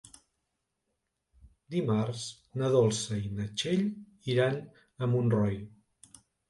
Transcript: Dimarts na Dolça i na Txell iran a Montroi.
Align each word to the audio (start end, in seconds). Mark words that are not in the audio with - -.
Dimarts 1.75 2.25
na 2.63 2.73
Dolça 2.79 3.21
i 3.29 3.33
na 3.41 3.49
Txell 3.53 3.87
iran 4.37 4.61
a 5.07 5.13
Montroi. 5.15 5.65